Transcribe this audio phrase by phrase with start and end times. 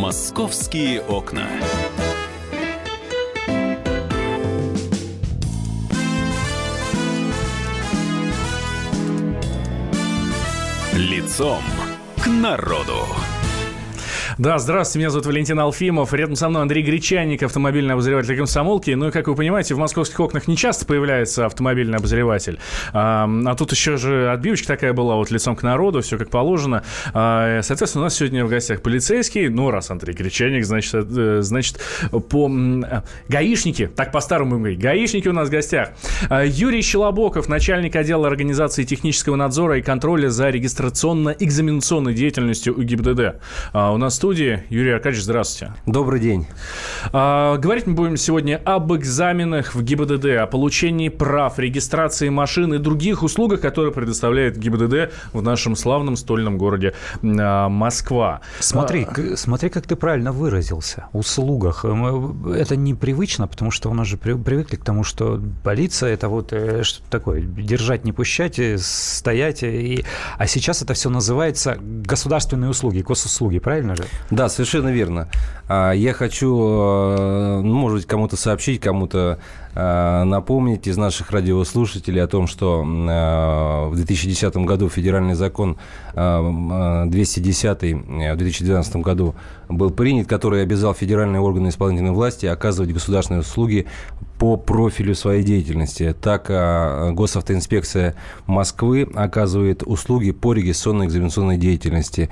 [0.00, 1.46] Московские окна.
[10.94, 11.62] Лицом
[12.16, 13.04] к народу.
[14.40, 16.14] Да, здравствуйте, меня зовут Валентин Алфимов.
[16.14, 18.90] Рядом со мной Андрей Гречанник, автомобильный обозреватель комсомолки.
[18.92, 22.58] Ну и, как вы понимаете, в московских окнах не часто появляется автомобильный обозреватель.
[22.94, 26.84] А, а тут еще же отбивочка такая была, вот лицом к народу, все как положено.
[27.12, 29.50] А, соответственно, у нас сегодня в гостях полицейский.
[29.50, 31.78] Ну, раз Андрей Гречанник, значит, э, значит
[32.30, 32.50] по...
[33.28, 35.90] Гаишники, так по-старому говорить, гаишники у нас в гостях.
[36.30, 43.42] А, Юрий Щелобоков, начальник отдела организации технического надзора и контроля за регистрационно-экзаменационной деятельностью ГИБДД.
[43.74, 44.62] А, у нас тут студии.
[44.68, 45.74] Юрий Аркадьевич, здравствуйте.
[45.86, 46.46] Добрый день.
[47.12, 52.78] А, говорить мы будем сегодня об экзаменах в ГИБДД, о получении прав, регистрации машин и
[52.78, 58.40] других услугах, которые предоставляет ГИБДД в нашем славном стольном городе а, Москва.
[58.60, 59.36] Смотри, а...
[59.36, 61.08] смотри, как ты правильно выразился.
[61.12, 61.84] Услугах.
[61.84, 66.84] Это непривычно, потому что у нас же привыкли к тому, что полиция это вот э,
[66.84, 69.64] что такое, держать, не пущать, э, стоять.
[69.64, 70.04] И...
[70.38, 74.04] А сейчас это все называется государственные услуги, госуслуги, правильно же?
[74.30, 75.28] Да, совершенно верно.
[75.72, 79.38] А, я хочу, э, ну, может быть, кому-то сообщить, кому-то
[79.72, 85.78] э, напомнить из наших радиослушателей о том, что э, в 2010 году федеральный закон
[86.12, 89.36] 210 в 2012 году
[89.68, 93.86] был принят, который обязал федеральные органы исполнительной власти оказывать государственные услуги
[94.40, 96.16] по профилю своей деятельности.
[96.20, 96.48] Так,
[97.14, 98.16] Госавтоинспекция
[98.48, 102.28] Москвы оказывает услуги по регистрационной экзаменационной деятельности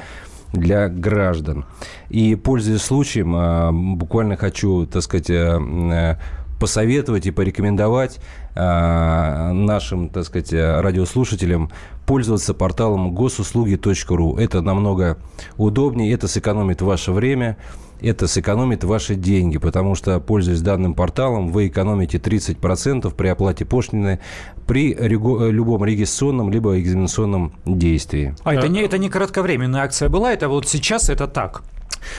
[0.52, 1.64] для граждан.
[2.08, 6.16] И, пользуясь случаем, а, буквально хочу, так сказать, э, э,
[6.58, 8.18] посоветовать и порекомендовать
[8.56, 11.70] а, нашим, так сказать, радиослушателям
[12.08, 14.38] пользоваться порталом госуслуги.ру.
[14.38, 15.18] Это намного
[15.58, 17.58] удобнее, это сэкономит ваше время,
[18.00, 24.20] это сэкономит ваши деньги, потому что, пользуясь данным порталом, вы экономите 30% при оплате пошлины
[24.66, 28.34] при любом регистрационном либо экзаменационном действии.
[28.42, 31.62] А это не, это не кратковременная акция была, это вот сейчас это так?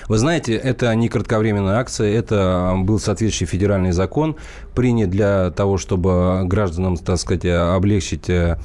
[0.07, 4.35] Вы знаете, это не кратковременная акция, это был соответствующий федеральный закон,
[4.75, 8.57] принят для того, чтобы гражданам, так сказать, облегчить э,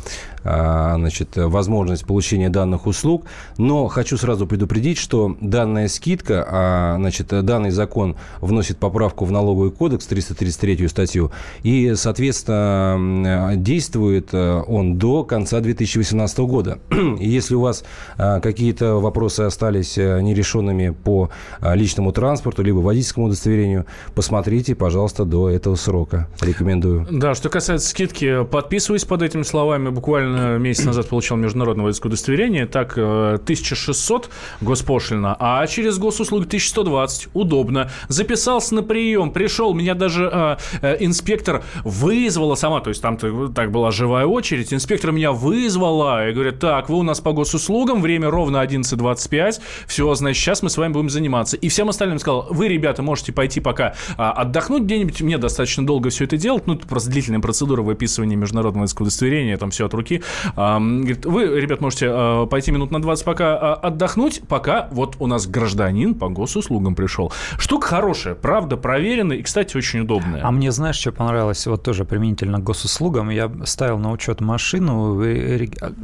[0.44, 3.24] значит, возможность получения данных услуг.
[3.58, 9.70] Но хочу сразу предупредить, что данная скидка, а, значит, данный закон вносит поправку в налоговый
[9.70, 16.78] кодекс, 333 статью, и, соответственно, действует э, он до конца 2018 года.
[17.20, 17.84] И если у вас
[18.16, 25.48] а, какие-то вопросы остались э, нерешенными по личному транспорту, либо водительскому удостоверению, посмотрите, пожалуйста, до
[25.50, 26.28] этого срока.
[26.40, 27.06] Рекомендую.
[27.10, 29.88] Да, что касается скидки, подписываюсь под этими словами.
[29.88, 32.66] Буквально буквально месяц назад получал международное водительское удостоверение.
[32.66, 37.28] Так, 1600 э, госпошлина, а через госуслуги 1120.
[37.34, 37.90] Удобно.
[38.08, 43.70] Записался на прием, пришел, меня даже э, э, инспектор вызвала сама, то есть там так
[43.70, 48.30] была живая очередь, инспектор меня вызвала и говорит, так, вы у нас по госуслугам, время
[48.30, 51.56] ровно 11.25, все, значит, сейчас мы с вами будем заниматься.
[51.56, 56.10] И всем остальным сказал, вы, ребята, можете пойти пока а, отдохнуть где-нибудь, мне достаточно долго
[56.10, 59.94] все это делать, ну, это просто длительная процедура выписывания международного водительского удостоверения, там все от
[59.94, 60.22] руки.
[60.56, 65.26] Говорит, вы, ребят, можете а, пойти минут на 20 пока а, отдохнуть, пока вот у
[65.26, 67.32] нас гражданин по госуслугам пришел.
[67.58, 70.44] Штука хорошая, правда, проверенная и, кстати, очень удобная.
[70.44, 71.66] А мне, знаешь, что понравилось?
[71.66, 73.30] Вот тоже применительно к госуслугам.
[73.30, 75.22] Я ставил на учет машину.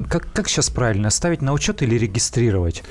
[0.08, 1.10] Как, как сейчас правильно?
[1.10, 2.82] Ставить на учет или регистрировать?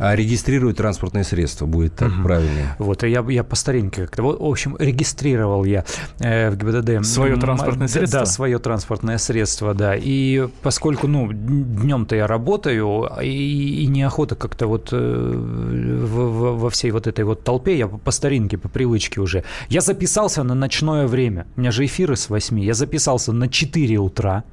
[0.00, 2.22] А регистрировать транспортные средства будет так угу.
[2.22, 2.74] правильнее.
[2.78, 4.22] Вот, я, я по старинке как-то.
[4.22, 5.84] Вот, в общем, регистрировал я
[6.20, 7.04] э, в ГИБДД.
[7.04, 8.20] Свое транспортное средство?
[8.20, 9.94] Да, свое транспортное средство, да.
[9.94, 16.70] И поскольку, ну, днем-то я работаю, и, и неохота как-то вот э, в, в, во
[16.70, 19.44] всей вот этой вот толпе, я по старинке, по привычке уже.
[19.68, 21.46] Я записался на ночное время.
[21.56, 22.58] У меня же эфиры с 8.
[22.60, 24.44] Я записался на 4 утра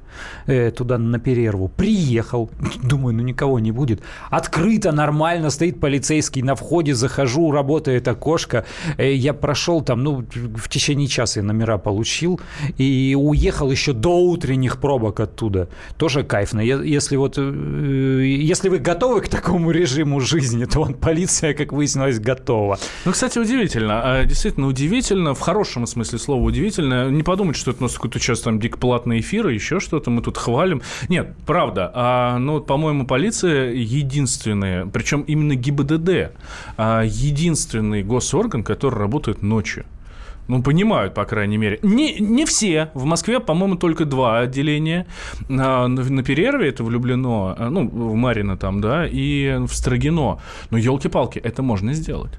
[0.46, 1.68] э, туда на перерву.
[1.68, 2.50] Приехал.
[2.82, 4.02] Думаю, ну никого не будет.
[4.30, 6.94] Открыто, нормально стоит полицейский на входе.
[6.94, 8.64] Захожу, работает окошко.
[8.96, 12.40] Э, я прошел там, ну, в течение часа я номера получил.
[12.76, 16.60] И уехал еще до утренних пробок оттуда тоже кайфно.
[16.60, 22.18] Если вот, э, если вы готовы к такому режиму жизни, то он полиция, как выяснилось,
[22.18, 22.78] готова.
[23.04, 24.00] Ну, кстати, удивительно.
[24.02, 27.10] А, действительно удивительно, в хорошем смысле слова удивительно.
[27.10, 30.22] Не подумать, что это у нас какой-то сейчас там дико платный эфир, еще что-то мы
[30.22, 30.82] тут хвалим.
[31.08, 31.90] Нет, правда.
[31.94, 36.32] А, ну, по-моему, полиция единственная, причем именно ГИБДД,
[36.76, 39.84] а, единственный госорган, который работает ночью.
[40.48, 41.78] Ну, понимают, по крайней мере.
[41.82, 42.90] Не, не все.
[42.94, 45.06] В Москве, по-моему, только два отделения.
[45.48, 50.40] На, на перерве это влюблено, ну, в Марина там, да, и в Строгино.
[50.70, 52.32] Но, елки-палки, это можно сделать.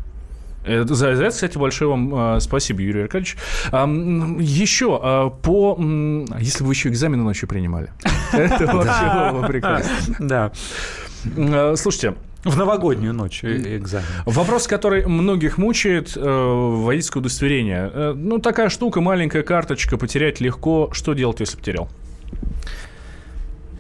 [0.66, 3.38] За, за это, кстати, большое вам э, спасибо, Юрий Аркадьевич.
[3.72, 5.78] А, еще э, по...
[6.40, 7.92] Если вы еще экзамены ночью принимали.
[8.34, 10.16] Это вообще прекрасно.
[10.20, 10.52] Да.
[11.76, 14.06] Слушайте, в новогоднюю ночь экзамен.
[14.26, 17.92] Вопрос, который многих мучает, э, водительское удостоверение.
[17.94, 20.90] Э, ну, такая штука, маленькая карточка, потерять легко.
[20.94, 21.90] Что делать, если потерял?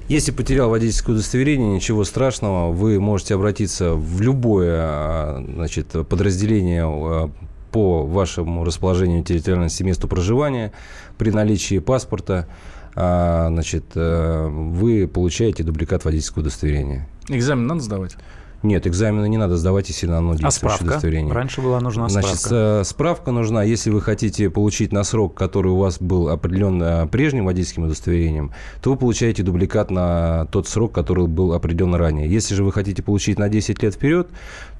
[0.09, 7.29] Если потерял водительское удостоверение, ничего страшного, вы можете обратиться в любое а, значит, подразделение а,
[7.71, 10.71] по вашему расположению территориальности месту проживания
[11.19, 12.47] при наличии паспорта
[12.95, 17.07] а, значит, э, вы получаете дубликат водительского удостоверения.
[17.27, 18.17] Экзамен надо сдавать?
[18.61, 20.83] Нет, экзамены не надо сдавать, если на оно а справка?
[20.83, 21.33] удостоверение.
[21.33, 22.37] Раньше была нужна справка.
[22.37, 27.07] Значит, справка нужна, если вы хотите получить на срок, который у вас был определен э,
[27.07, 28.51] прежним водительским удостоверением,
[28.81, 32.29] то вы получаете дубликат на тот срок, который был определен ранее.
[32.29, 34.27] Если же вы хотите получить на 10 лет вперед,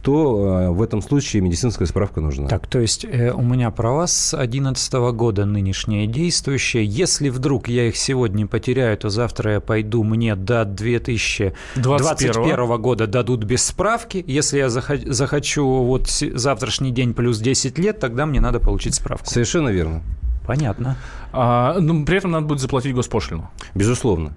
[0.01, 2.47] то э, в этом случае медицинская справка нужна.
[2.47, 6.85] Так, то есть э, у меня права с 2011 года нынешние действующие.
[6.85, 13.43] Если вдруг я их сегодня потеряю, то завтра я пойду, мне до 2021 года дадут
[13.43, 14.23] без справки.
[14.25, 19.27] Если я захочу вот завтрашний день плюс 10 лет, тогда мне надо получить справку.
[19.27, 20.01] Совершенно верно.
[20.45, 20.95] Понятно.
[21.31, 23.49] А, ну, при этом надо будет заплатить госпошлину.
[23.75, 24.33] Безусловно.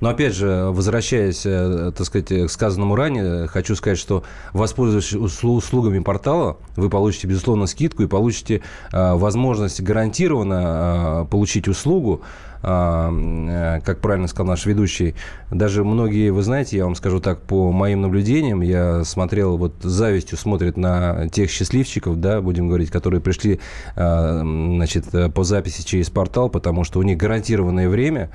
[0.00, 4.22] Но опять же, возвращаясь, э, так сказать, к сказанному ранее, хочу сказать, что
[4.52, 8.62] воспользовавшись услугами портала, вы получите, безусловно, скидку и получите
[8.92, 12.22] э, возможность гарантированно э, получить услугу,
[12.60, 15.14] как правильно сказал наш ведущий,
[15.48, 20.36] даже многие, вы знаете, я вам скажу так, по моим наблюдениям, я смотрел, вот завистью
[20.38, 23.60] смотрят на тех счастливчиков, да, будем говорить, которые пришли,
[23.94, 28.28] значит, по записи через портал, потому что у них гарантированное время,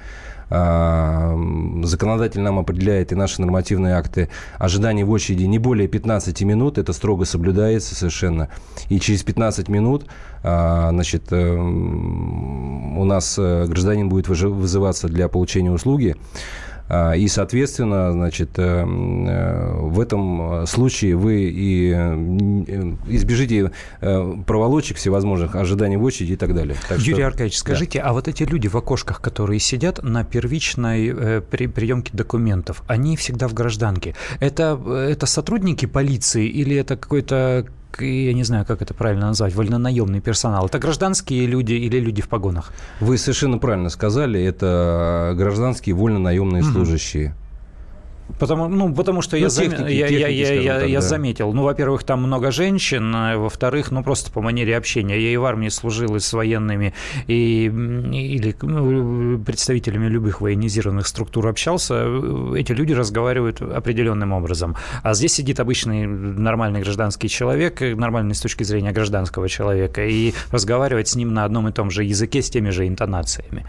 [1.84, 6.78] законодатель нам определяет и наши нормативные акты ожидания в очереди не более 15 минут.
[6.78, 8.50] Это строго соблюдается совершенно.
[8.90, 10.06] И через 15 минут
[10.44, 16.18] а, значит, э, у нас э, гражданин будет вызываться для получения услуги.
[16.90, 25.56] А, и, соответственно, значит, э, э, в этом случае вы и э, избежите проволочек всевозможных,
[25.56, 26.76] ожиданий в очереди и так далее.
[26.88, 28.10] Так Юрий что, Аркадьевич, скажите, да.
[28.10, 33.48] а вот эти люди в окошках, которые сидят на первичной при, приемке документов, они всегда
[33.48, 34.16] в гражданке.
[34.40, 37.66] Это, это сотрудники полиции или это какой-то
[38.02, 40.66] я не знаю, как это правильно назвать, вольнонаемный персонал.
[40.66, 42.72] Это гражданские люди или люди в погонах?
[43.00, 46.72] Вы совершенно правильно сказали, это гражданские вольнонаемные угу.
[46.72, 47.36] служащие.
[48.40, 49.88] Потому, ну, потому что ну, я, техники, зам...
[49.88, 51.06] я, техники, я, я, так, я да.
[51.06, 51.54] заметил.
[51.54, 55.20] Ну, во-первых, там много женщин, а во-вторых, ну, просто по манере общения.
[55.20, 56.94] Я и в армии служил и с военными,
[57.28, 62.06] и, или ну, представителями любых военизированных структур общался.
[62.56, 64.76] Эти люди разговаривают определенным образом.
[65.04, 71.08] А здесь сидит обычный нормальный гражданский человек, нормальный с точки зрения гражданского человека, и разговаривать
[71.08, 73.66] с ним на одном и том же языке с теми же интонациями.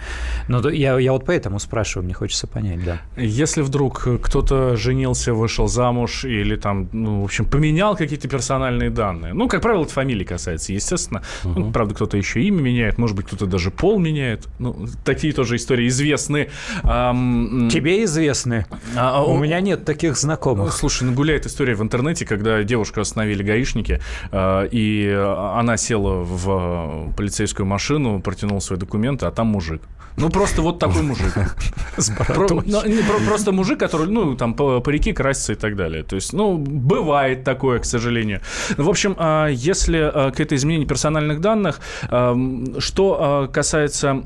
[0.48, 3.00] Но я, я вот поэтому спрашиваю, мне хочется понять, да.
[3.16, 8.90] Если вдруг кто-то кто-то женился, вышел замуж или там, ну, в общем, поменял какие-то персональные
[8.90, 9.32] данные.
[9.32, 11.22] Ну, как правило, это фамилии касается, естественно.
[11.44, 11.60] Угу.
[11.60, 14.48] Ну, правда, кто-то еще имя меняет, может быть, кто-то даже пол меняет.
[14.58, 16.50] Ну, такие тоже истории известны.
[16.82, 17.68] Ам...
[17.72, 18.66] Тебе известны?
[18.96, 20.72] А, а, У меня нет таких знакомых.
[20.72, 27.14] Слушай, ну, гуляет история в интернете, когда девушку остановили гаишники, а, и она села в
[27.16, 29.80] полицейскую машину, протянула свои документы, а там мужик.
[30.16, 31.34] Ну, просто вот такой мужик.
[32.66, 36.02] Ну, просто мужик, который, ну, там, парики красится и так далее.
[36.02, 38.40] То есть, ну, бывает такое, к сожалению.
[38.76, 42.36] В общем, а, если а, какое-то изменение персональных данных, а,
[42.78, 44.22] что касается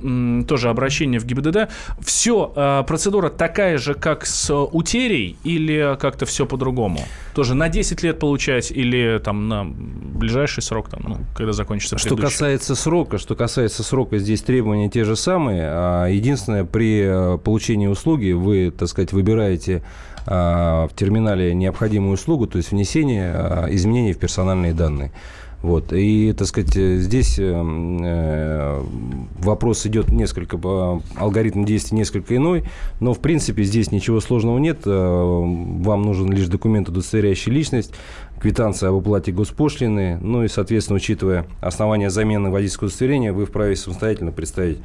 [0.46, 1.68] тоже обращения в ГИБДД,
[2.00, 7.00] все, процедура такая же, как с утерей или как-то все по-другому?
[7.34, 12.16] Тоже на 10 лет получать или там на ближайший срок, там, ну, когда закончится Что
[12.16, 16.12] касается срока, что касается срока, здесь требования те же самые.
[16.14, 19.82] Единственное, при получении услуги вы, так сказать, выбираете
[20.28, 25.10] в терминале необходимую услугу, то есть внесение изменений в персональные данные.
[25.60, 25.92] Вот.
[25.92, 28.82] И, так сказать, здесь э, э,
[29.40, 30.56] вопрос идет несколько,
[31.16, 32.64] алгоритм действий несколько иной,
[33.00, 34.82] но, в принципе, здесь ничего сложного нет.
[34.86, 37.92] Э, вам нужен лишь документ, удостоверяющий личность,
[38.40, 44.30] квитанция об уплате госпошлины, ну и, соответственно, учитывая основания замены водительского удостоверения, вы вправе самостоятельно
[44.30, 44.78] представить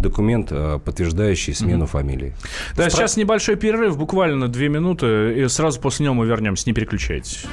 [0.00, 1.88] документ, подтверждающий смену mm-hmm.
[1.88, 2.34] фамилии.
[2.76, 2.90] Да, Спра...
[2.90, 7.44] сейчас небольшой перерыв, буквально две минуты, и сразу после него мы вернемся, не переключайтесь.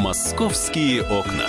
[0.00, 1.48] «Московские окна».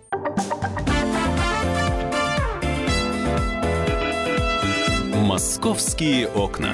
[5.21, 6.73] «Московские окна».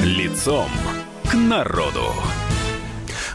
[0.00, 0.70] Лицом
[1.28, 2.14] к народу.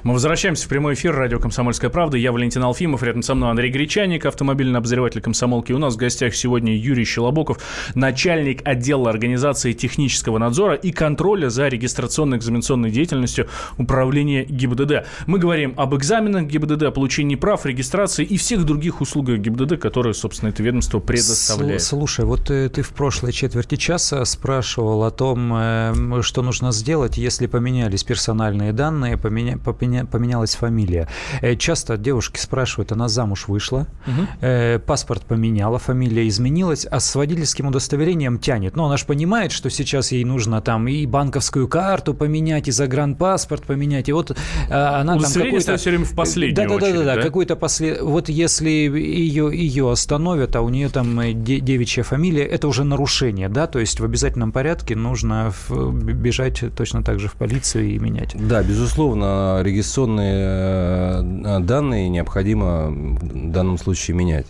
[0.06, 2.16] Мы возвращаемся в прямой эфир радио «Комсомольская правда».
[2.16, 5.72] Я Валентин Алфимов, рядом со мной Андрей Гречаник, автомобильный обозреватель комсомолки.
[5.72, 7.58] У нас в гостях сегодня Юрий Щелобоков,
[7.96, 13.48] начальник отдела организации технического надзора и контроля за регистрационно-экзаменационной деятельностью
[13.80, 15.08] управления ГИБДД.
[15.26, 20.50] Мы говорим об экзаменах ГИБДД, получении прав, регистрации и всех других услугах ГИБДД, которые, собственно,
[20.50, 21.82] это ведомство предоставляет.
[21.82, 27.18] Слушай, вот ты, ты в прошлой четверти часа спрашивал о том, э, что нужно сделать,
[27.18, 31.08] если поменялись персональные данные, поменя, поменя, поменялась фамилия.
[31.42, 34.82] Э, часто девушки спрашивают, она замуж вышла, угу.
[34.86, 38.76] паспорт поменяла, фамилия изменилась, а с водительским удостоверением тянет.
[38.76, 43.64] Но она же понимает, что сейчас ей нужно там и банковскую карту поменять, и загранпаспорт
[43.64, 44.36] поменять, и вот э,
[44.70, 45.78] она там какой-то...
[45.78, 48.02] все время в последнюю да, да, да, да, да, какой-то после...
[48.02, 53.68] Вот если ее, ее остановят, а у нее там девичья фамилия, это уже нарушение, да,
[53.68, 58.36] то есть в обязательном порядке нужно бежать точно так же в полицию и менять.
[58.36, 64.48] Да, безусловно, регистрация регистрационные э, данные необходимо в данном случае менять.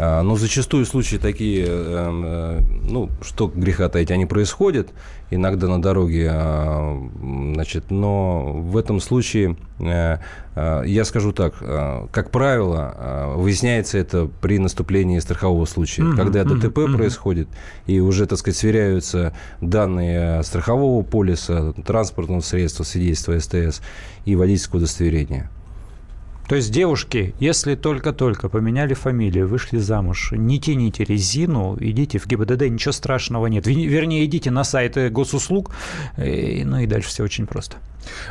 [0.00, 4.90] А, но зачастую случаи такие, э, э, ну, что греха таить, они происходят
[5.30, 7.10] иногда на дороге, а,
[7.54, 10.18] значит, но в этом случае, э,
[10.54, 11.54] я скажу так,
[12.10, 16.96] как правило, выясняется это при наступлении страхового случая, mm-hmm, когда ДТП mm-hmm.
[16.96, 17.48] происходит,
[17.86, 23.80] и уже, так сказать, сверяются данные страхового полиса, транспортного средства, свидетельства СТС
[24.24, 25.48] и водительского удостоверения.
[26.48, 32.62] То есть девушки, если только-только поменяли фамилию, вышли замуж, не тяните резину, идите в ГИБДД,
[32.62, 33.66] ничего страшного нет.
[33.66, 35.70] Вернее, идите на сайты госуслуг,
[36.16, 37.76] и, ну и дальше все очень просто.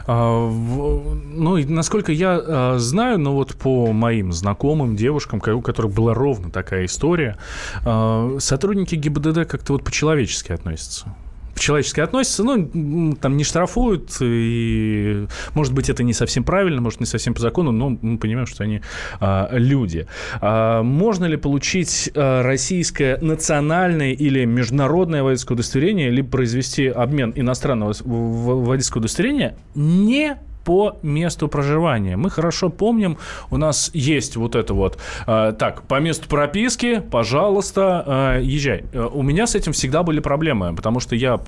[0.08, 6.16] А, ну, насколько я а, знаю, но вот по моим знакомым девушкам, у которых была
[6.16, 7.38] ровно такая история,
[7.86, 11.16] а, сотрудники ГИБДД как-то вот по-человечески относятся
[11.58, 17.08] по-человечески относятся, ну, там не штрафуют, и, может быть, это не совсем правильно, может, не
[17.08, 18.82] совсем по закону, но мы понимаем, что они
[19.20, 20.06] а, люди.
[20.40, 27.96] А, можно ли получить а, российское национальное или международное водительское удостоверение, либо произвести обмен иностранного
[28.06, 30.38] водительского удостоверения не
[30.68, 32.18] по месту проживания.
[32.18, 33.18] Мы хорошо помним,
[33.52, 38.84] у нас есть вот это вот, э, так, по месту прописки, пожалуйста, э, езжай.
[38.92, 41.40] Э, у меня с этим всегда были проблемы, потому что я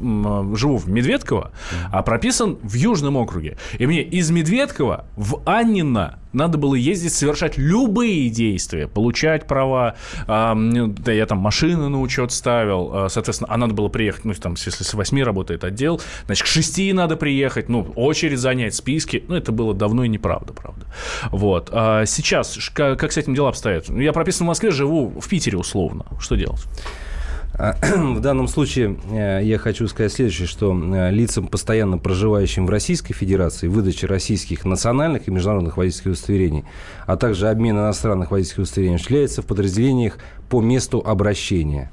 [0.55, 1.51] живу в Медведково,
[1.91, 3.57] а прописан в Южном округе.
[3.77, 9.95] И мне из Медведкова в Аннино надо было ездить, совершать любые действия, получать права.
[10.27, 14.33] Э, да, я там машины на учет ставил, э, соответственно, а надо было приехать, ну,
[14.33, 19.23] там, если с 8 работает отдел, значит, к 6 надо приехать, ну, очередь занять, списки.
[19.27, 20.85] Ну, это было давно и неправда, правда.
[21.31, 21.69] Вот.
[21.71, 23.89] А сейчас, как, как с этим дела обстоят?
[23.89, 26.05] Я прописан в Москве, живу в Питере условно.
[26.19, 26.61] Что делать?
[27.59, 32.69] А, в данном случае э, я хочу сказать следующее, что э, лицам, постоянно проживающим в
[32.69, 36.63] Российской Федерации, выдача российских национальных и международных водительских удостоверений,
[37.05, 41.91] а также обмен иностранных водительских удостоверений осуществляется в подразделениях по месту обращения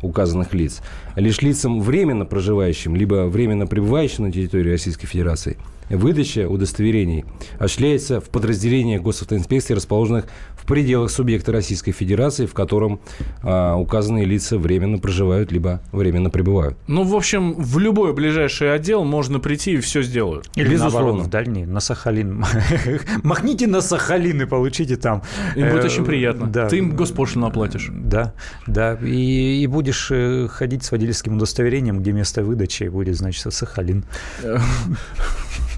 [0.00, 0.80] указанных лиц.
[1.16, 5.56] Лишь лицам, временно проживающим, либо временно пребывающим на территории Российской Федерации–
[5.88, 7.24] Выдача удостоверений
[7.58, 10.26] осуществляется в подразделениях госавтоинспекции, расположенных
[10.64, 13.00] в пределах субъекта Российской Федерации, в котором
[13.42, 16.78] а, указанные лица временно проживают либо временно пребывают.
[16.86, 20.48] Ну, в общем, в любой ближайший отдел можно прийти и все сделают.
[20.54, 21.00] Или Безусловно.
[21.00, 22.46] наоборот, в дальний, на Сахалин.
[23.22, 25.22] Махните на Сахалин и получите там.
[25.54, 26.46] Им будет очень приятно.
[26.46, 26.66] Да.
[26.68, 27.90] Ты им госпошлину оплатишь.
[27.92, 28.32] Да,
[28.66, 28.94] да.
[28.94, 34.06] И, и будешь э, ходить с водительским удостоверением, где место выдачи будет, значит, Сахалин.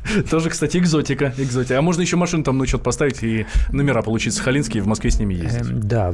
[0.31, 1.33] Тоже, кстати, экзотика.
[1.37, 1.79] экзотика.
[1.79, 5.19] А можно еще машину там на учет поставить и номера получить сахалинские, в Москве с
[5.19, 5.63] ними ездить.
[5.63, 6.13] Эм, да,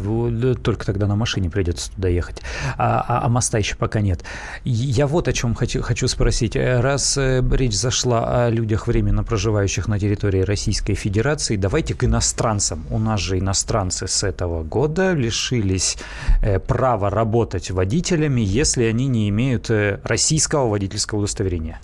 [0.62, 2.42] только тогда на машине придется туда ехать.
[2.76, 4.22] А, а, а моста еще пока нет.
[4.64, 6.56] Я вот о чем хочу, хочу спросить.
[6.56, 12.04] Э, раз э, речь зашла о людях, временно проживающих на территории Российской Федерации, давайте к
[12.04, 12.86] иностранцам.
[12.90, 15.98] У нас же иностранцы с этого года лишились
[16.40, 19.70] э, права работать водителями, если они не имеют
[20.04, 21.80] российского водительского удостоверения.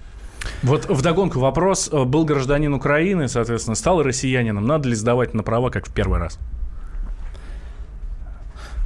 [0.63, 1.89] Вот вдогонку вопрос.
[1.91, 4.67] Был гражданин Украины, соответственно, стал россиянином.
[4.67, 6.39] Надо ли сдавать на права, как в первый раз?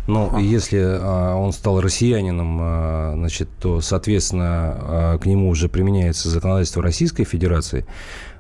[0.09, 0.39] Ну, ага.
[0.39, 6.83] если а, он стал россиянином, а, значит, то, соответственно, а, к нему уже применяется законодательство
[6.83, 7.87] Российской Федерации.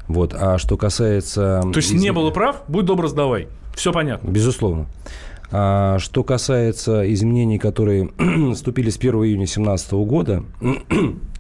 [0.09, 0.35] Вот.
[0.35, 1.61] А что касается...
[1.73, 2.03] То есть из...
[2.03, 2.63] не было прав?
[2.67, 3.47] Будь добр, сдавай.
[3.75, 4.29] Все понятно.
[4.29, 4.87] Безусловно.
[5.53, 8.11] А, что касается изменений, которые
[8.55, 10.43] вступили с 1 июня 2017 года,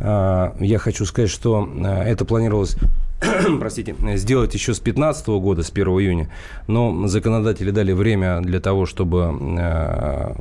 [0.00, 2.76] я хочу сказать, что а, это планировалось
[3.60, 6.30] простите, сделать еще с 2015 года, с 1 июня,
[6.66, 10.36] но законодатели дали время для того, чтобы а,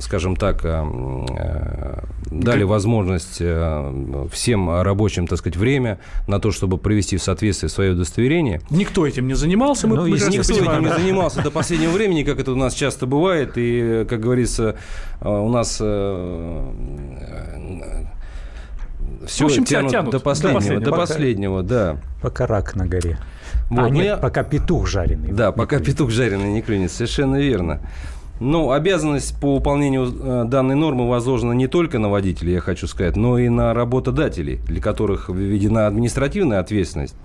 [0.00, 0.62] скажем так,
[2.30, 3.40] дали возможность
[4.32, 8.60] всем рабочим, так сказать, время на то, чтобы привести в соответствие свое удостоверение.
[8.68, 12.52] Никто этим не занимался, мы ну, Никто этим не занимался до последнего времени, как это
[12.52, 14.76] у нас часто бывает, и, как говорится,
[15.20, 15.80] у нас
[19.26, 21.96] все в общем, тянут, тянут до последнего, до последнего, до последнего да.
[22.22, 23.18] Пока рак на горе.
[23.70, 24.16] Вот, а, нет, я...
[24.16, 25.32] пока петух жареный.
[25.32, 25.86] Да, пока клюнет.
[25.86, 27.80] петух жареный не клюнет, совершенно верно.
[28.38, 33.16] Ну, обязанность по выполнению э, данной нормы возложена не только на водителей, я хочу сказать,
[33.16, 37.16] но и на работодателей, для которых введена административная ответственность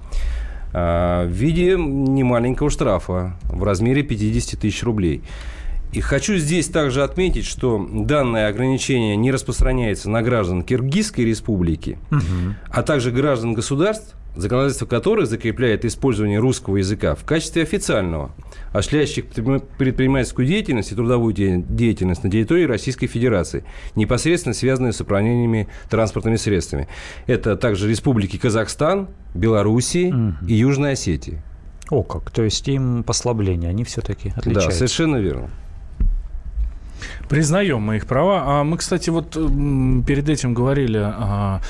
[0.74, 5.22] а, в виде немаленького штрафа в размере 50 тысяч рублей.
[5.92, 12.56] И хочу здесь также отметить, что данное ограничение не распространяется на граждан Киргизской республики, угу.
[12.70, 18.32] а также граждан государств, законодательство которых закрепляет использование русского языка в качестве официального,
[18.72, 26.38] осуществляющих предпринимательскую деятельность и трудовую деятельность на территории Российской Федерации, непосредственно связанные с управлениями транспортными
[26.38, 26.88] средствами.
[27.28, 30.36] Это также республики Казахстан, Белоруссия угу.
[30.48, 31.44] и Южная Осетия.
[31.90, 34.70] О как, то есть им послабление, они все-таки отличаются.
[34.70, 35.50] Да, совершенно верно.
[37.32, 38.44] Признаем мы их права.
[38.46, 41.62] А мы, кстати, вот перед этим говорили а,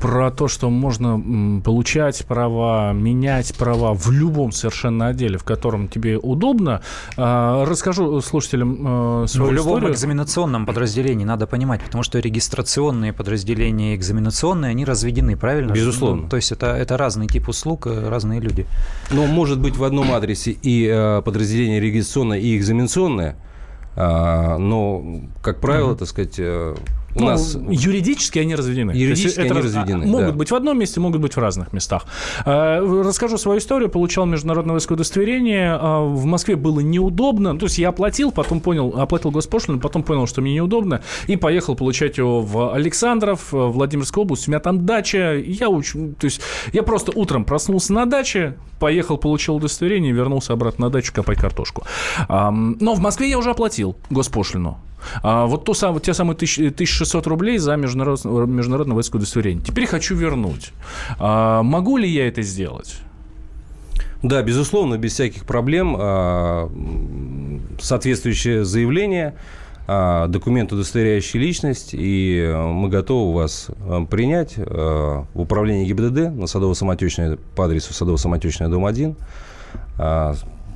[0.00, 6.16] про то, что можно получать права, менять права в любом совершенно отделе, в котором тебе
[6.16, 6.80] удобно.
[7.18, 9.92] А, расскажу слушателям а, свою ну, В любом историю.
[9.92, 15.72] экзаменационном подразделении надо понимать, потому что регистрационные подразделения и экзаменационные, они разведены, правильно?
[15.72, 16.22] Безусловно.
[16.22, 18.64] Ну, то есть это, это разный тип услуг, э, разные люди.
[19.10, 23.36] Но может быть в одном адресе и э, подразделение регистрационное, и экзаменационное–
[23.96, 25.04] но,
[25.42, 26.74] как правило, так сказать, э,
[27.14, 27.56] у ну, нас...
[27.68, 28.92] Юридически они разведены.
[28.92, 30.32] Юридически они это, разведены, Могут да.
[30.32, 32.06] быть в одном месте, могут быть в разных местах.
[32.44, 33.88] А, расскажу свою историю.
[33.88, 35.76] Получал международное удостоверение.
[35.80, 37.58] А, в Москве было неудобно.
[37.58, 41.02] То есть я оплатил, потом понял, оплатил госпошлину, потом понял, что мне неудобно.
[41.26, 44.48] И поехал получать его в Александров, в Владимирскую область.
[44.48, 45.34] У меня там дача.
[45.34, 45.92] Я, уч...
[45.92, 46.40] то есть,
[46.72, 51.84] я просто утром проснулся на даче, поехал, получил удостоверение, вернулся обратно на дачу копать картошку.
[52.28, 54.78] Но в Москве я уже оплатил госпошлину.
[55.22, 59.64] А вот то, самое, те самые 1600 рублей за международное, международное водительское удостоверение.
[59.64, 60.72] Теперь хочу вернуть.
[61.18, 62.98] А, могу ли я это сделать?
[64.22, 65.96] Да, безусловно, без всяких проблем.
[65.98, 66.70] А,
[67.80, 69.34] соответствующее заявление,
[69.86, 73.68] а, документ, удостоверяющий личность, и мы готовы вас
[74.10, 79.16] принять в управлении ГИБДД на Садово-Самотечной по адресу Садово-Самотечная, дом 1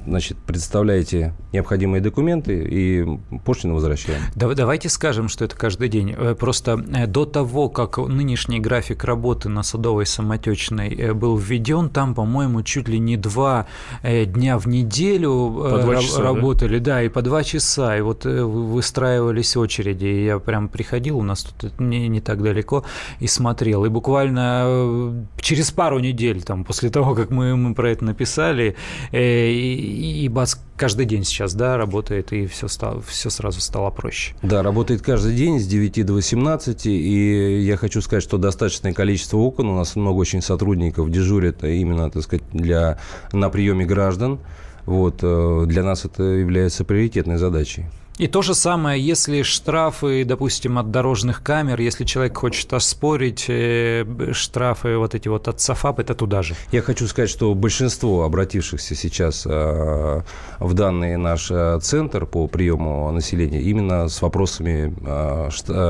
[0.07, 3.07] значит, представляете необходимые документы и
[3.45, 4.21] пошлину возвращаем.
[4.35, 6.15] Давайте скажем, что это каждый день.
[6.17, 11.89] Э, просто э, до того, как нынешний график работы на Садовой самотечной э, был введен,
[11.89, 13.67] там, по-моему, чуть ли не два
[14.03, 16.95] дня в неделю по часа, работали, да?
[16.95, 21.43] да, и по два часа, и вот выстраивались очереди, и я прям приходил, у нас
[21.43, 22.85] тут не, не так далеко,
[23.21, 28.05] и смотрел, и буквально через пару недель, там, после того, как мы, мы про это
[28.05, 28.77] написали,
[29.13, 34.35] и, и бац, каждый день сейчас, да, работает, и все, стало, все сразу стало проще.
[34.43, 39.39] Да, работает каждый день с 9 до 18, и я хочу сказать, что достаточное количество
[39.39, 42.99] окон, у нас много очень сотрудников дежурят именно, так сказать, для,
[43.33, 44.41] на приеме граждан,
[44.87, 47.87] вот, э, для нас это является приоритетной задачей.
[48.17, 54.05] И то же самое, если штрафы, допустим, от дорожных камер, если человек хочет оспорить э,
[54.33, 56.55] штрафы вот эти вот от САФАП, это туда же.
[56.71, 60.23] Я хочу сказать, что большинство обратившихся сейчас э,
[60.61, 64.95] в данный наш э, центр по приему населения именно с вопросами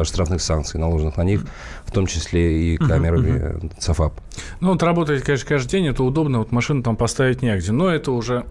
[0.02, 1.44] штрафных санкций, наложенных на них,
[1.84, 4.14] в том числе и камерами САФАП.
[4.60, 8.12] Ну, вот работать, конечно, каждый день, это удобно, вот машину там поставить негде, но это
[8.12, 8.44] уже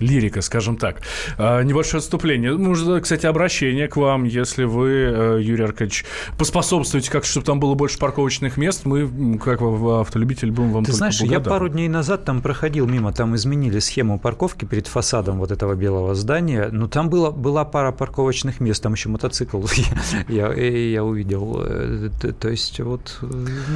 [0.00, 1.00] лирика, скажем так.
[1.38, 2.56] А, небольшое отступление.
[2.56, 6.04] Может, кстати, обращение к вам, если вы, э, Юрий Аркадьевич,
[6.38, 11.20] поспособствуете, как, чтобы там было больше парковочных мест, мы, как автолюбитель, будем вам Ты знаешь,
[11.20, 15.74] я пару дней назад там проходил мимо, там изменили схему парковки перед фасадом вот этого
[15.74, 19.60] белого здания, но там было, была пара парковочных мест, там еще мотоцикл
[20.28, 21.62] я, я увидел.
[21.64, 23.26] Э, то есть вот э,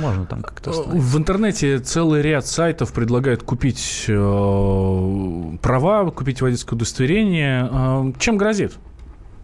[0.00, 7.68] можно там как-то В интернете целый ряд сайтов предлагают купить права, купить водительское удостоверение.
[7.70, 8.74] А, чем грозит?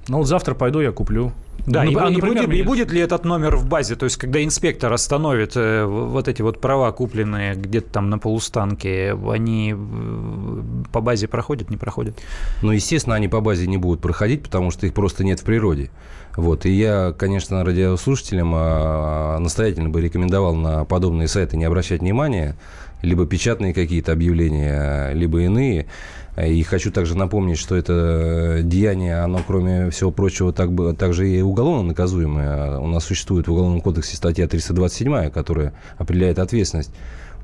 [0.09, 1.33] Ну вот завтра пойду, я куплю.
[1.67, 3.95] Да, ну, и, а, например, и, будет, и будет ли этот номер в базе?
[3.95, 9.15] То есть, когда инспектор остановит э, вот эти вот права, купленные где-то там на полустанке,
[9.31, 12.19] они э, по базе проходят, не проходят?
[12.63, 15.91] Ну, естественно, они по базе не будут проходить, потому что их просто нет в природе.
[16.37, 16.65] Вот.
[16.65, 22.57] И я, конечно, радиослушателям а, настоятельно бы рекомендовал на подобные сайты не обращать внимания,
[23.03, 25.87] либо печатные какие-то объявления, либо иные.
[26.37, 31.89] И хочу также напомнить, что это деяние, оно, кроме всего прочего, так, также и уголовно
[31.89, 32.79] наказуемое.
[32.79, 36.93] У нас существует в Уголовном кодексе статья 327, которая определяет ответственность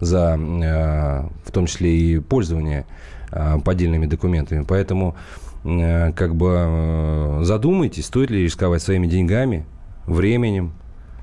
[0.01, 2.87] за, э, в том числе и пользование
[3.33, 4.65] э, поддельными документами.
[4.67, 5.17] Поэтому
[5.65, 9.67] э, как бы задумайтесь, стоит ли рисковать своими деньгами,
[10.07, 10.73] временем,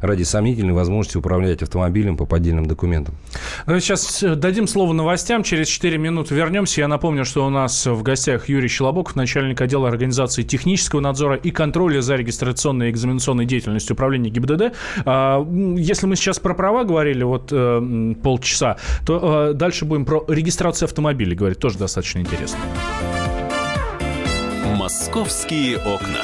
[0.04, 3.16] ради сомнительной возможности управлять автомобилем по поддельным документам.
[3.66, 5.44] Давайте сейчас э, дадим слово новостям.
[5.44, 6.82] Через 4 минуты вернемся.
[6.82, 11.52] Я напомню, что у нас в гостях Юрий Щелобоков, начальник отдела организации технического надзора и
[11.52, 14.74] контроля за регистрационной и экзаменационной деятельностью управления ГИБДД.
[15.06, 15.46] А,
[15.78, 20.88] если мы сейчас про права говорили вот э, полчаса, то э, дальше будем про регистрацию
[20.88, 21.60] автомобилей говорить.
[21.60, 22.60] Тоже достаточно интересно.
[24.76, 26.24] Московские окна.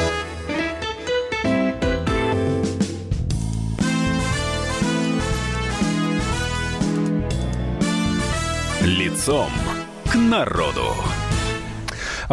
[8.83, 9.51] Лицом
[10.11, 10.95] к народу.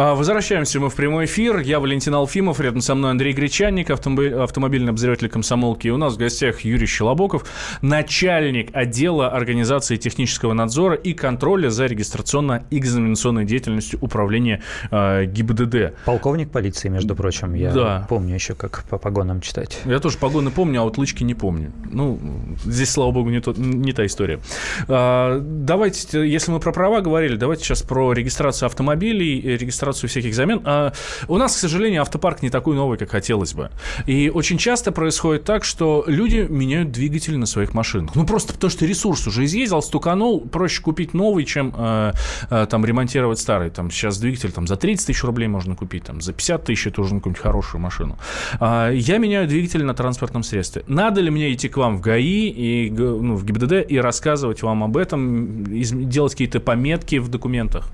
[0.01, 1.59] А, возвращаемся мы в прямой эфир.
[1.59, 5.87] Я Валентин Алфимов, рядом со мной Андрей Гречанник, автомобильный обозреватель комсомолки.
[5.87, 7.43] И у нас в гостях Юрий Щелобоков,
[7.81, 15.95] начальник отдела организации технического надзора и контроля за регистрационно-экзаменационной деятельностью управления э, ГИБДД.
[16.05, 17.53] Полковник полиции, между прочим.
[17.53, 18.05] Я да.
[18.07, 19.81] помню еще, как по погонам читать.
[19.83, 21.73] Я тоже погоны помню, а вот лычки не помню.
[21.91, 22.17] Ну,
[22.63, 24.39] здесь, слава богу, не, то, не та история.
[24.87, 30.35] А, давайте, если мы про права говорили, давайте сейчас про регистрацию автомобилей, регистрацию регистрацию всяких
[30.35, 30.61] замен.
[30.65, 30.93] А
[31.27, 33.69] у нас, к сожалению, автопарк не такой новый, как хотелось бы.
[34.07, 38.15] И очень часто происходит так, что люди меняют двигатели на своих машинах.
[38.15, 42.13] Ну, просто потому что ресурс уже изъездил, стуканул, проще купить новый, чем э,
[42.49, 43.69] э, там ремонтировать старый.
[43.69, 47.01] Там сейчас двигатель там, за 30 тысяч рублей можно купить, там, за 50 тысяч это
[47.01, 48.17] уже какую-нибудь хорошую машину.
[48.59, 50.83] А, я меняю двигатель на транспортном средстве.
[50.87, 54.83] Надо ли мне идти к вам в ГАИ и ну, в ГИБДД и рассказывать вам
[54.83, 55.65] об этом,
[56.09, 57.91] делать какие-то пометки в документах?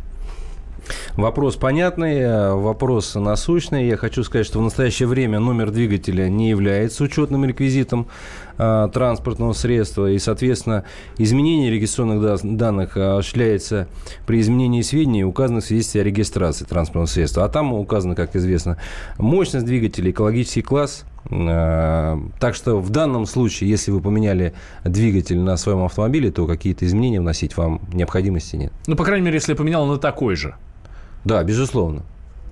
[1.18, 3.88] Вопрос понятный, э, вопрос насущный.
[3.88, 8.08] Я хочу сказать, что в настоящее время номер двигателя не является учетным реквизитом
[8.58, 10.84] э, транспортного средства, и, соответственно,
[11.18, 13.88] изменение регистрационных данных осуществляется
[14.28, 17.46] при изменении сведений, указанных в свидетельстве о регистрации транспортного средства.
[17.46, 18.78] А там указано, как известно,
[19.18, 25.56] мощность двигателя, экологический класс, э, так что в данном случае, если вы поменяли двигатель на
[25.56, 28.74] своем автомобиле, то какие-то изменения вносить вам необходимости нет.
[28.86, 30.56] Ну, по крайней мере, если я поменял на такой же.
[31.26, 32.04] Да, безусловно.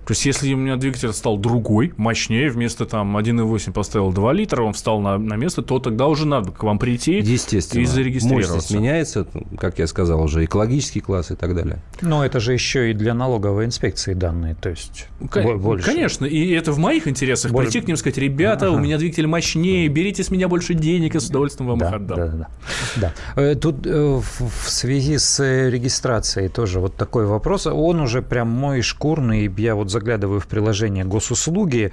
[0.05, 4.63] То есть, если у меня двигатель стал другой, мощнее, вместо там 1,8 поставил 2 литра,
[4.63, 7.81] он встал на, на место, то тогда уже надо к вам прийти Естественно.
[7.81, 8.53] и зарегистрироваться.
[8.53, 11.81] Мощность меняется, как я сказал уже, экологический класс и так далее.
[12.01, 15.85] Но это же еще и для налоговой инспекции данные, то есть Кон- больше.
[15.85, 17.71] Конечно, и это в моих интересах больше...
[17.71, 18.75] прийти к ним и сказать, ребята, ага.
[18.75, 21.93] у меня двигатель мощнее, берите с меня больше денег, я с удовольствием вам да, их
[21.93, 22.17] отдам.
[22.17, 22.49] Да, да,
[22.97, 23.41] да.
[23.41, 28.81] Э, тут э, в связи с регистрацией тоже вот такой вопрос, он уже прям мой
[28.81, 31.91] шкурный, я вот заглядываю в приложение госуслуги,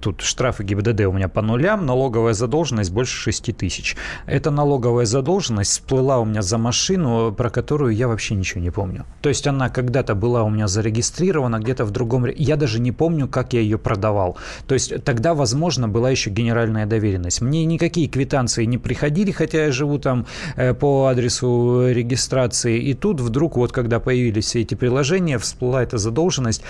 [0.00, 3.96] тут штрафы ГИБДД у меня по нулям, налоговая задолженность больше 6 тысяч.
[4.26, 9.04] Эта налоговая задолженность всплыла у меня за машину, про которую я вообще ничего не помню.
[9.20, 12.26] То есть она когда-то была у меня зарегистрирована где-то в другом...
[12.36, 14.36] Я даже не помню, как я ее продавал.
[14.66, 17.42] То есть тогда, возможно, была еще генеральная доверенность.
[17.42, 22.78] Мне никакие квитанции не приходили, хотя я живу там э, по адресу регистрации.
[22.78, 26.62] И тут вдруг, вот когда появились все эти приложения, всплыла эта задолженность.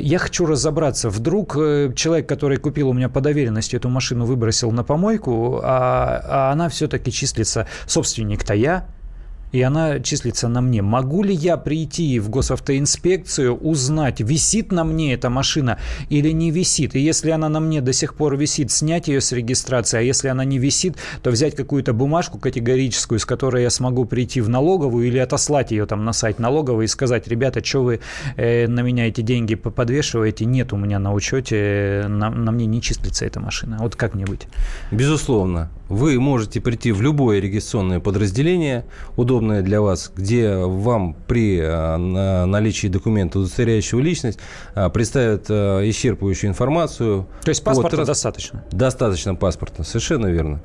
[0.00, 1.10] Я хочу разобраться.
[1.10, 6.22] Вдруг э, человек, который купил у меня по доверенности эту машину, выбросил на помойку, а,
[6.24, 8.86] а она все-таки числится собственник-то я,
[9.52, 10.82] и она числится на мне.
[10.82, 16.94] Могу ли я прийти в госавтоинспекцию, узнать, висит на мне эта машина или не висит?
[16.94, 20.28] И если она на мне до сих пор висит, снять ее с регистрации, а если
[20.28, 25.06] она не висит, то взять какую-то бумажку категорическую, с которой я смогу прийти в налоговую
[25.06, 28.00] или отослать ее там на сайт налоговой и сказать, ребята, что вы
[28.36, 30.44] э, на меня эти деньги подвешиваете?
[30.44, 33.78] Нет у меня на учете, на, на мне не числится эта машина.
[33.80, 34.46] Вот как мне быть?
[34.90, 35.70] Безусловно.
[35.90, 38.84] Вы можете прийти в любое регистрационное подразделение,
[39.16, 41.96] удобное для вас, где вам при э,
[42.46, 44.38] наличии документа, удостоверяющего личность,
[44.76, 47.26] э, представят э, исчерпывающую информацию.
[47.42, 48.64] То есть паспорта вот, достаточно?
[48.70, 50.62] Достаточно паспорта, совершенно верно.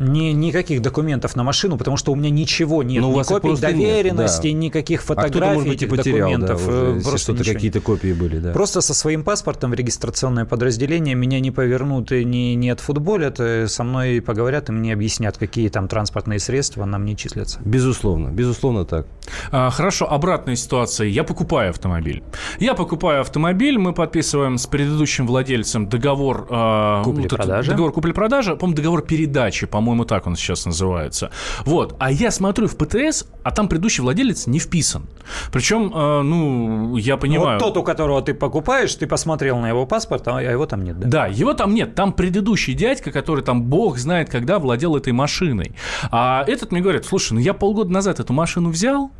[0.00, 3.02] Ни, никаких документов на машину, потому что у меня ничего нет.
[3.02, 4.64] Ну, ни копий доверенности, нет, да.
[4.64, 6.66] никаких фотографий а может быть, и потерял, документов.
[6.66, 8.52] Да, просто что-то какие-то копии были, да.
[8.52, 13.68] Просто со своим паспортом в регистрационное подразделение меня не повернут и не, не отфутболят, э,
[13.68, 17.60] со мной поговорят и мне объяснят, какие там транспортные средства на мне числятся.
[17.64, 19.06] Безусловно, безусловно так.
[19.50, 21.06] А, хорошо, обратная ситуация.
[21.06, 22.22] Я покупаю автомобиль.
[22.58, 26.46] Я покупаю автомобиль, мы подписываем с предыдущим владельцем договор...
[26.50, 27.70] Э, купли-продажи.
[27.70, 31.30] Договор купли-продажи, по-моему, договор передачи, по по-моему, так он сейчас называется.
[31.66, 31.94] Вот.
[31.98, 35.06] А я смотрю в ПТС, а там предыдущий владелец не вписан.
[35.52, 37.58] Причем, э, ну, я понимаю...
[37.58, 40.98] Вот тот, у которого ты покупаешь, ты посмотрел на его паспорт, а его там нет,
[40.98, 41.08] да?
[41.08, 41.94] Да, его там нет.
[41.94, 45.72] Там предыдущий дядька, который там бог знает когда владел этой машиной.
[46.10, 49.10] А этот мне говорит, слушай, ну я полгода назад эту машину взял,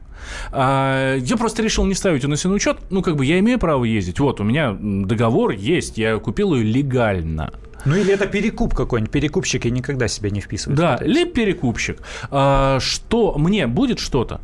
[0.50, 2.78] а, я просто решил не ставить ее на учет.
[2.90, 4.18] Ну, как бы я имею право ездить.
[4.20, 7.52] Вот, у меня договор есть, я купил ее легально.
[7.84, 9.12] Ну или это перекуп какой-нибудь.
[9.12, 10.78] Перекупщики никогда себя не вписывают.
[10.78, 11.98] Да, либо перекупщик.
[12.30, 14.40] А, что мне будет что-то?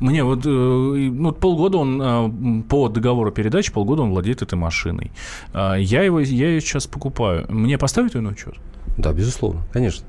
[0.00, 5.12] Мне вот э, ну, полгода он э, по договору передачи, полгода он владеет этой машиной.
[5.52, 7.46] А, я его я ее сейчас покупаю.
[7.48, 8.54] Мне поставить ее на учет?
[8.98, 10.04] Да, безусловно, конечно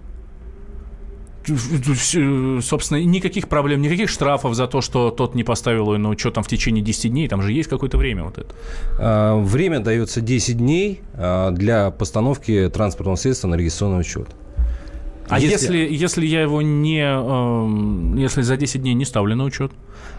[1.47, 6.43] собственно, никаких проблем, никаких штрафов за то, что тот не поставил ее на учет там,
[6.43, 7.27] в течение 10 дней.
[7.27, 8.55] Там же есть какое-то время вот это.
[8.99, 14.27] А, время дается 10 дней а, для постановки транспортного средства на регистрационный учет.
[15.27, 17.01] А если, если, если я его не...
[17.01, 19.71] Э, если за 10 дней не ставлю на учет?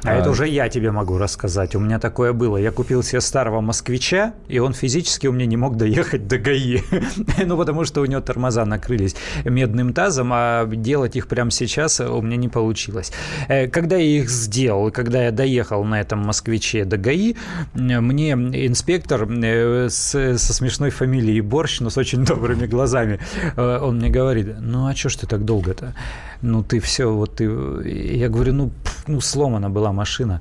[0.05, 1.75] А, а это уже я тебе могу рассказать.
[1.75, 2.57] У меня такое было.
[2.57, 6.81] Я купил себе старого москвича, и он физически у меня не мог доехать до ГАИ.
[7.47, 12.21] ну, потому что у него тормоза накрылись медным тазом, а делать их прямо сейчас у
[12.23, 13.13] меня не получилось.
[13.49, 17.35] Э, когда я их сделал, когда я доехал на этом москвиче до ГАИ,
[17.75, 23.21] мне инспектор э, с, со смешной фамилией Борщ, но с очень добрыми глазами,
[23.57, 25.95] э, он мне говорит, ну, а что ж ты так долго-то?
[26.43, 27.45] Ну ты все, вот ты...
[27.85, 28.71] Я говорю, ну,
[29.07, 30.41] ну сломана была машина.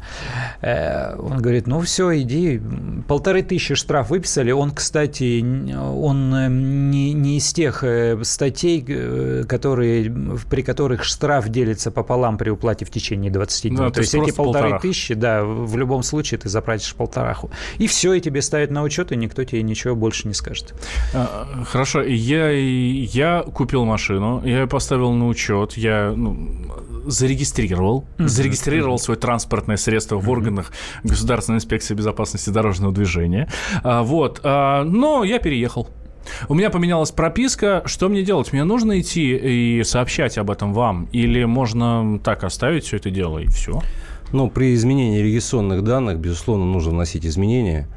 [0.62, 2.62] Э, он говорит, ну все, иди.
[3.08, 4.51] Полторы тысячи штраф выписали.
[4.51, 5.41] Он, кстати,
[5.75, 8.81] он э, не, не из тех э, статей,
[9.47, 10.12] которые,
[10.49, 13.77] при которых штраф делится пополам при уплате в течение 20 дней.
[13.77, 14.81] Ну, то, то есть эти полторы полторах.
[14.81, 17.51] тысячи, да, в любом случае ты заплатишь полтораху.
[17.77, 20.73] И все, и тебе ставят на учет, и никто тебе ничего больше не скажет.
[21.13, 26.65] А, хорошо, я, я купил машину, я ее поставил на учет, я ну,
[27.05, 28.27] зарегистрировал, mm-hmm.
[28.27, 30.71] зарегистрировал свое транспортное средство в органах
[31.03, 33.49] Государственной инспекции безопасности дорожного движения.
[33.83, 35.87] А, вот, а, но я переехал.
[36.49, 37.83] У меня поменялась прописка.
[37.85, 38.51] Что мне делать?
[38.51, 41.07] Мне нужно идти и сообщать об этом вам?
[41.11, 43.81] Или можно так оставить все это дело и все?
[44.31, 47.87] Ну, при изменении регистрационных данных, безусловно, нужно вносить изменения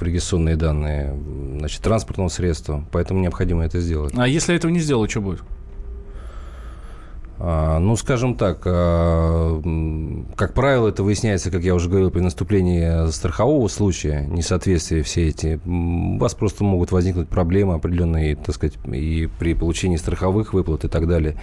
[0.00, 1.14] регистрационные данные
[1.58, 4.14] значит, транспортного средства, поэтому необходимо это сделать.
[4.16, 5.42] А если этого не сделать, что будет?
[7.40, 9.60] А, ну, скажем так, а,
[10.34, 15.60] как правило, это выясняется, как я уже говорил, при наступлении страхового случая, несоответствия все эти.
[15.64, 20.88] У вас просто могут возникнуть проблемы определенные, так сказать, и при получении страховых выплат и
[20.88, 21.36] так далее.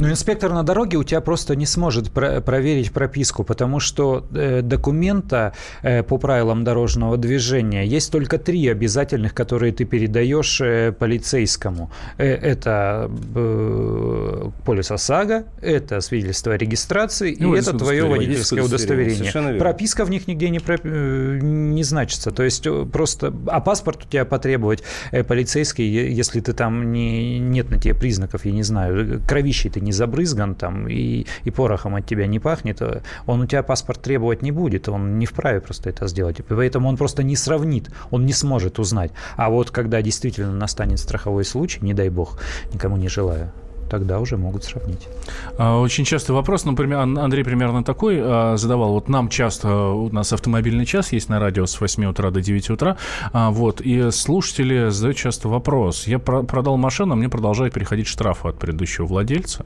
[0.00, 4.62] Но инспектор на дороге у тебя просто не сможет про- проверить прописку, потому что э,
[4.62, 11.90] документа э, по правилам дорожного движения есть только три обязательных, которые ты передаешь э, полицейскому.
[12.16, 19.58] Э, это э, полис ОСАГО, это свидетельство о регистрации Ну, и это твое водительское Удостоверение.
[19.58, 22.30] Прописка в них нигде не, про- э, не значится.
[22.30, 23.34] То есть э, просто...
[23.48, 28.44] А паспорт у тебя потребовать э, полицейский, если ты там не, нет на тебе признаков,
[28.44, 32.80] я не знаю, кровищей ты не забрызган там и, и порохом от тебя не пахнет,
[32.82, 36.36] э, он у тебя паспорт требовать не будет, он не вправе просто это сделать.
[36.48, 39.12] Поэтому он просто не сравнит, он не сможет узнать.
[39.36, 42.38] А вот когда действительно настанет страховой случай, не дай бог,
[42.72, 43.50] никому не желаю,
[43.90, 45.08] тогда уже могут сравнить.
[45.56, 48.92] А, Очень частый вопрос, например, Ан- Андрей примерно такой а, задавал.
[48.92, 52.68] Вот нам часто, у нас автомобильный час есть на радио с 8 утра до 9
[52.70, 52.96] утра,
[53.32, 56.06] а, вот, и слушатели задают часто вопрос.
[56.06, 59.64] Я про- продал машину, а мне продолжают переходить штрафы от предыдущего владельца.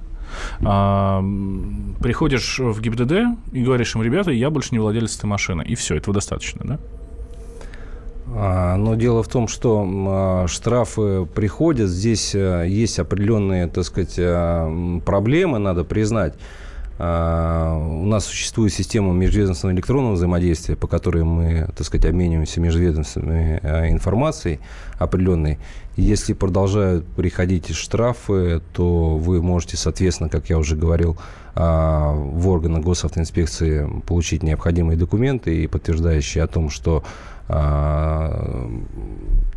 [0.64, 1.23] А,
[2.01, 3.12] приходишь в ГИБДД
[3.53, 5.62] и говоришь им, ребята, я больше не владелец этой машины.
[5.62, 6.79] И все, этого достаточно, да?
[8.35, 14.14] А, Но дело в том, что а, штрафы приходят, здесь а, есть определенные, так сказать,
[14.18, 16.35] м, проблемы, надо признать.
[17.04, 23.58] А, У нас существует система межведомственного электронного взаимодействия, по которой мы, так сказать, обмениваемся межведомственной
[23.58, 24.60] а, информацией
[25.00, 25.58] определенной.
[25.96, 31.18] Если продолжают приходить штрафы, то вы можете, соответственно, как я уже говорил,
[31.56, 37.02] а, в органы госавтоинспекции получить необходимые документы и подтверждающие о том, что
[37.48, 38.68] а,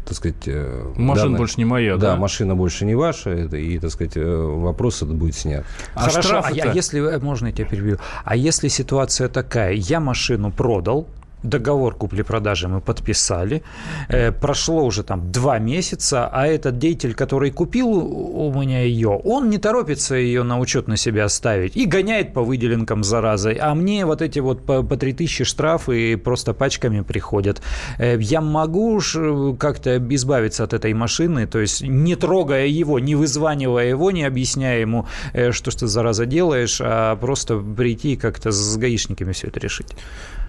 [0.05, 0.47] так сказать...
[0.47, 2.11] э, Машина данная- больше не моя, да?
[2.13, 2.15] да?
[2.15, 5.65] машина больше не ваша, это- и, так сказать, э, вопрос этот будет снят.
[5.93, 9.99] А Хорошо, а, я- если э, можно я тебя перебью, а если ситуация такая, я
[9.99, 11.07] машину продал,
[11.43, 13.61] договор купли-продажи мы подписали,
[14.09, 19.49] э, прошло уже там два месяца, а этот деятель, который купил у меня ее, он
[19.49, 24.05] не торопится ее на учет на себя ставить и гоняет по выделенкам заразой, а мне
[24.05, 27.61] вот эти вот по, по 3000 штрафы просто пачками приходят.
[27.97, 33.15] Э, я могу э, как-то избавиться от этой машины, то есть не трогая его, не
[33.15, 35.05] вызванивая его, не объясняя ему,
[35.51, 39.95] что ты, зараза, делаешь, а просто прийти и как-то с гаишниками все это решить.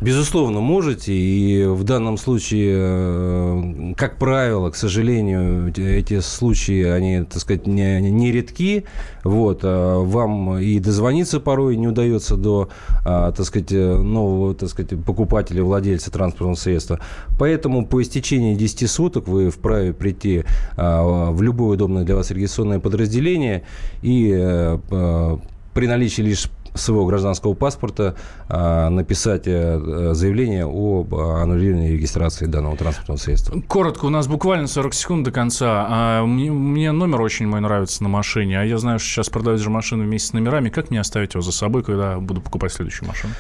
[0.01, 7.41] Безусловно, можете, и в данном случае, э, как правило, к сожалению, эти случаи, они, так
[7.41, 8.85] сказать, не, не редки,
[9.25, 12.69] вот, а вам и дозвониться порой не удается до,
[13.07, 17.01] а, так сказать, нового, так сказать, покупателя, владельца транспортного средства.
[17.39, 20.45] Поэтому по истечении 10 суток вы вправе прийти
[20.77, 23.65] в любое удобное для вас регистрационное подразделение
[24.03, 25.37] и э, э,
[25.75, 26.47] при наличии лишь
[26.77, 28.17] своего гражданского паспорта
[28.49, 33.61] а, написать э, заявление об аннулировании регистрации данного транспортного средства.
[33.67, 35.87] Коротко, у нас буквально 40 секунд до конца.
[35.89, 39.61] А, мне, мне номер очень мой нравится на машине, а я знаю, что сейчас продают
[39.61, 40.69] же машины вместе с номерами.
[40.69, 43.33] Как мне оставить его за собой, когда буду покупать следующую машину?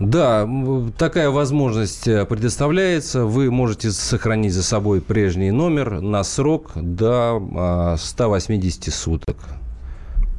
[0.00, 0.48] Да,
[0.96, 3.26] такая возможность э, предоставляется.
[3.26, 9.36] Вы можете сохранить за собой прежний номер на срок до а, 180 суток.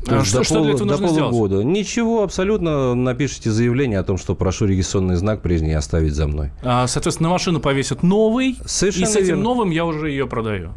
[0.06, 1.32] То есть что- до, что для полу- этого до нужно сделать?
[1.32, 1.64] полугода.
[1.64, 6.52] Ничего, абсолютно напишите заявление о том, что прошу регистрационный знак прежний оставить за мной.
[6.64, 9.44] А, соответственно, на машину повесят новый, Совершенно и с этим верно.
[9.44, 10.72] новым я уже ее продаю.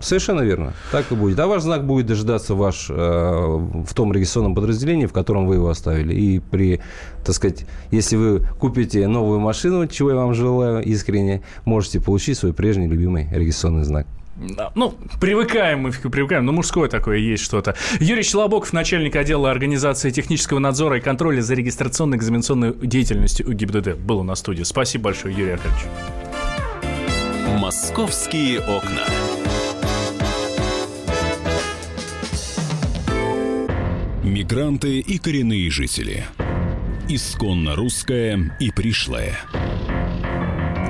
[0.00, 0.72] Совершенно верно.
[0.90, 1.38] Так и будет.
[1.38, 5.68] А ваш знак будет дожидаться ваш э, в том регистрационном подразделении, в котором вы его
[5.68, 6.12] оставили.
[6.12, 6.80] И при,
[7.24, 12.52] так сказать, если вы купите новую машину, чего я вам желаю искренне, можете получить свой
[12.52, 14.06] прежний любимый регистрационный знак.
[14.74, 17.76] Ну, привыкаем мы, привыкаем, но мужское такое есть что-то.
[18.00, 23.96] Юрий Челобоков, начальник отдела организации технического надзора и контроля за регистрационной экзаменационной деятельностью у ГИБДД,
[23.96, 24.62] был у нас в студии.
[24.62, 25.84] Спасибо большое, Юрий Аркадьевич.
[27.58, 29.06] «Московские окна».
[34.24, 36.24] Мигранты и коренные жители.
[37.08, 39.38] Исконно русское и пришлое.